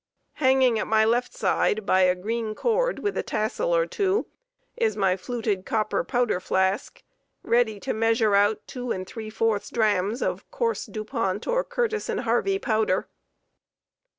Hanging 0.41 0.79
at 0.79 0.87
my 0.87 1.05
left 1.05 1.31
side 1.31 1.85
by 1.85 2.01
a 2.01 2.15
green 2.15 2.55
cord 2.55 2.97
with 2.97 3.15
a 3.19 3.21
tassel 3.21 3.75
or 3.75 3.85
two 3.85 4.25
is 4.75 4.97
my 4.97 5.15
fluted 5.15 5.63
copper 5.63 6.03
powder 6.03 6.39
flask, 6.39 7.03
ready 7.43 7.79
to 7.81 7.93
measure 7.93 8.33
out 8.33 8.65
two 8.65 8.91
and 8.91 9.05
three 9.05 9.29
fourths 9.29 9.69
drams 9.69 10.23
of 10.23 10.49
coarse 10.49 10.87
Dupont 10.87 11.45
or 11.45 11.63
Curtis 11.63 12.07
& 12.07 12.17
Harvey 12.21 12.57
powder. 12.57 13.09